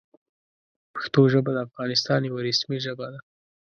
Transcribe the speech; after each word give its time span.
پښتو 0.95 1.21
ژبه 1.33 1.51
د 1.53 1.57
افغانستان 1.67 2.19
یوه 2.29 2.41
رسمي 2.47 2.77
ژبه 2.85 3.07
ده. 3.13 3.19